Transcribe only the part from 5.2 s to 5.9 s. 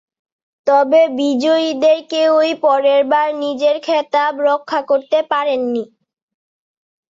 পারেননি।